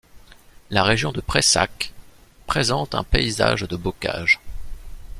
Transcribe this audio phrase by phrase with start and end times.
[0.71, 1.93] La région de Pressac
[2.47, 4.39] présente un paysage de bocages.